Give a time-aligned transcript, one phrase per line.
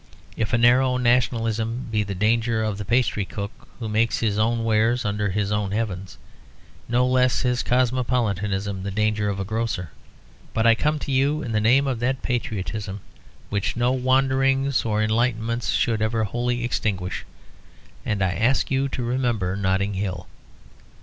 [0.35, 4.63] If a narrow nationalism be the danger of the pastry cook, who makes his own
[4.63, 6.17] wares under his own heavens,
[6.89, 9.91] no less is cosmopolitanism the danger of the grocer.
[10.55, 13.01] But I come to you in the name of that patriotism
[13.51, 17.23] which no wanderings or enlightenments should ever wholly extinguish,
[18.03, 20.25] and I ask you to remember Notting Hill.